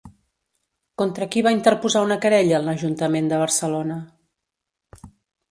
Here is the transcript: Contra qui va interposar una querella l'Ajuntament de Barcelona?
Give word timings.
Contra 1.01 1.27
qui 1.35 1.43
va 1.47 1.53
interposar 1.55 2.01
una 2.07 2.17
querella 2.23 2.63
l'Ajuntament 2.69 3.29
de 3.35 3.41
Barcelona? 3.45 4.01